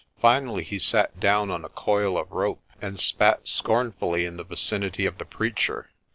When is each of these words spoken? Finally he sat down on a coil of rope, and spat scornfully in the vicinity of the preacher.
Finally 0.19 0.63
he 0.63 0.79
sat 0.79 1.19
down 1.19 1.51
on 1.51 1.63
a 1.63 1.69
coil 1.69 2.17
of 2.17 2.31
rope, 2.31 2.63
and 2.81 2.99
spat 2.99 3.47
scornfully 3.47 4.25
in 4.25 4.35
the 4.35 4.43
vicinity 4.43 5.05
of 5.05 5.19
the 5.19 5.25
preacher. 5.25 5.91